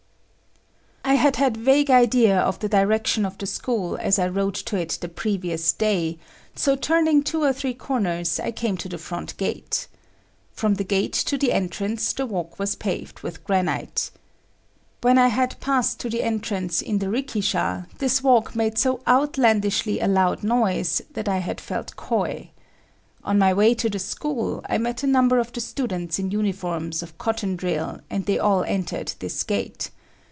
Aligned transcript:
I 1.03 1.15
had 1.15 1.35
had 1.35 1.57
vague 1.57 1.89
idea 1.91 2.39
of 2.39 2.59
the 2.59 2.69
direction 2.69 3.25
of 3.25 3.37
the 3.37 3.45
school 3.45 3.97
as 3.97 4.17
I 4.17 4.27
rode 4.29 4.55
to 4.55 4.77
it 4.77 4.97
the 5.01 5.09
previous 5.09 5.73
day, 5.73 6.17
so 6.55 6.75
turning 6.77 7.21
two 7.21 7.43
or 7.43 7.51
three 7.51 7.73
corners, 7.73 8.39
I 8.39 8.51
came 8.51 8.77
to 8.77 8.87
the 8.89 8.97
front 8.99 9.35
gate. 9.37 9.87
From 10.53 10.75
the 10.75 10.85
gate 10.85 11.11
to 11.13 11.37
the 11.37 11.51
entrance 11.51 12.13
the 12.13 12.25
walk 12.25 12.57
was 12.57 12.75
paved 12.75 13.21
with 13.21 13.43
granite. 13.43 14.09
When 15.01 15.17
I 15.17 15.27
had 15.27 15.59
passed 15.59 15.99
to 16.01 16.09
the 16.09 16.23
entrance 16.23 16.81
in 16.81 16.99
the 16.99 17.09
rikisha, 17.09 17.87
this 17.97 18.23
walk 18.23 18.55
made 18.55 18.77
so 18.77 19.01
outlandishly 19.05 19.99
a 19.99 20.07
loud 20.07 20.43
noise 20.43 21.01
that 21.13 21.27
I 21.27 21.39
had 21.39 21.59
felt 21.59 21.95
coy. 21.97 22.51
On 23.25 23.37
my 23.37 23.53
way 23.53 23.73
to 23.75 23.89
the 23.89 23.99
school, 23.99 24.63
I 24.69 24.77
met 24.77 25.03
a 25.03 25.07
number 25.07 25.39
of 25.39 25.51
the 25.51 25.61
students 25.61 26.19
in 26.19 26.31
uniforms 26.31 27.03
of 27.03 27.17
cotton 27.17 27.57
drill 27.57 27.99
and 28.09 28.25
they 28.25 28.39
all 28.39 28.63
entered 28.63 29.13
this 29.19 29.43
gate. 29.43 29.89